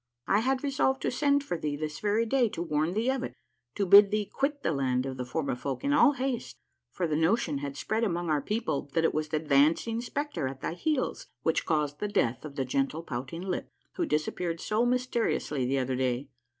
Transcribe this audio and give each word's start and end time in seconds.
I 0.25 0.39
had 0.39 0.63
resolved 0.63 0.99
to 1.03 1.11
send 1.11 1.43
for 1.43 1.59
thee 1.59 1.75
this 1.75 1.99
very 1.99 2.25
day 2.25 2.49
to 2.49 2.63
warn 2.63 2.93
thee 2.95 3.11
of 3.11 3.21
it: 3.21 3.35
to 3.75 3.85
bid 3.85 4.09
thee 4.09 4.25
quit 4.25 4.63
the 4.63 4.71
land 4.71 5.05
of 5.05 5.15
the 5.15 5.25
Formifolk 5.25 5.83
in 5.83 5.93
all 5.93 6.13
haste, 6.13 6.57
for 6.91 7.05
the 7.05 7.15
notion 7.15 7.59
has 7.59 7.77
spread 7.77 8.03
among 8.03 8.27
our 8.27 8.41
people 8.41 8.89
that 8.95 9.03
it 9.03 9.13
was 9.13 9.27
the 9.27 9.37
dancing 9.37 10.01
spectre 10.01 10.47
at 10.47 10.61
thy 10.61 10.73
heels 10.73 11.27
which 11.43 11.67
caused 11.67 11.99
the 11.99 12.07
death 12.07 12.43
of 12.43 12.55
the 12.55 12.65
gentle 12.65 13.03
Pouting 13.03 13.43
Lip, 13.43 13.69
who 13.93 14.07
dis 14.07 14.27
appeared 14.27 14.59
so 14.59 14.87
mysteriously 14.87 15.67
the 15.67 15.77
other 15.77 15.95
day. 15.95 16.29